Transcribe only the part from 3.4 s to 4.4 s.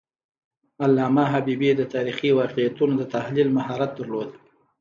مهارت درلود.